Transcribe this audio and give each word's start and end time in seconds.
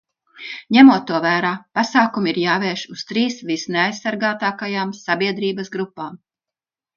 Ņemot 0.75 1.03
to 1.09 1.17
vērā, 1.25 1.51
pasākumi 1.79 2.31
ir 2.33 2.39
jāvērš 2.43 2.85
uz 2.95 3.03
trīs 3.11 3.37
visneaizsargātākajām 3.51 4.97
sabiedrības 5.03 5.71
grupām. 5.77 6.19